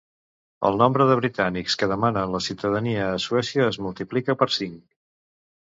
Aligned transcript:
El 0.69 0.79
nombre 0.81 1.05
de 1.11 1.17
britànics 1.19 1.77
que 1.81 1.89
demanen 1.93 2.33
la 2.37 2.41
ciutadania 2.47 3.05
a 3.11 3.21
Suècia 3.27 3.69
es 3.75 3.81
multiplica 3.89 4.41
per 4.41 4.53
cinc. 4.57 4.83